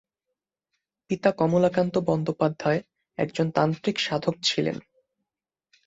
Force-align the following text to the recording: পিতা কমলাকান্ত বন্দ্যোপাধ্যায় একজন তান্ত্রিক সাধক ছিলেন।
পিতা 1.09 1.31
কমলাকান্ত 1.31 1.95
বন্দ্যোপাধ্যায় 2.07 2.81
একজন 3.17 3.47
তান্ত্রিক 3.51 3.97
সাধক 3.99 4.35
ছিলেন। 4.43 4.77